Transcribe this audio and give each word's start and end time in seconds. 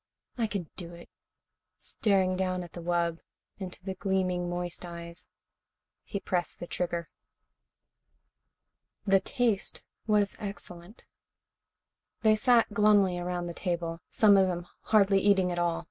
I 0.35 0.47
can 0.47 0.67
do 0.77 0.95
it." 0.95 1.11
Staring 1.77 2.35
down 2.35 2.63
at 2.63 2.73
the 2.73 2.81
wub, 2.81 3.19
into 3.59 3.83
the 3.83 3.93
gleaming, 3.93 4.49
moist 4.49 4.83
eyes, 4.83 5.29
he 6.01 6.19
pressed 6.19 6.59
the 6.59 6.65
trigger. 6.65 7.11
The 9.05 9.19
taste 9.19 9.83
was 10.07 10.35
excellent. 10.39 11.05
They 12.23 12.35
sat 12.35 12.73
glumly 12.73 13.19
around 13.19 13.45
the 13.45 13.53
table, 13.53 14.01
some 14.09 14.37
of 14.37 14.47
them 14.47 14.65
hardly 14.85 15.19
eating 15.19 15.51
at 15.51 15.59
all. 15.59 15.79